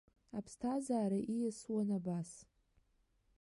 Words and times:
Аԥсҭазаара 0.37 1.19
ииасуан 1.33 1.89
абас. 1.97 2.31